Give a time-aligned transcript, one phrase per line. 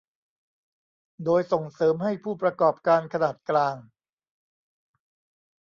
[1.25, 3.75] โดยส่งเสริมให้ผู้ประกอบการขนาดกลาง